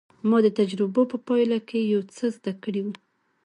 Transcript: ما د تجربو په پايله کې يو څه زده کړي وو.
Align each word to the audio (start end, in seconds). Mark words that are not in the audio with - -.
ما 0.29 0.37
د 0.45 0.47
تجربو 0.59 1.01
په 1.11 1.17
پايله 1.27 1.59
کې 1.67 1.79
يو 1.93 2.01
څه 2.15 2.25
زده 2.35 2.51
کړي 2.63 2.81
وو. 2.83 2.93